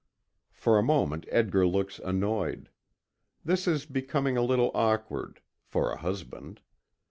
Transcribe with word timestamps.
For 0.51 0.79
a 0.79 0.81
moment 0.81 1.27
Edgar 1.29 1.67
looks 1.67 1.99
annoyed. 1.99 2.71
This 3.45 3.67
is 3.67 3.85
becoming 3.85 4.35
a 4.35 4.41
little 4.41 4.71
awkward 4.73 5.41
for 5.67 5.91
a 5.91 5.97
husband. 5.99 6.59